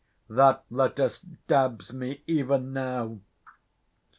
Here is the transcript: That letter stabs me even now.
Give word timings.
That 0.31 0.63
letter 0.71 1.09
stabs 1.09 1.93
me 1.93 2.23
even 2.25 2.73
now. 2.73 3.19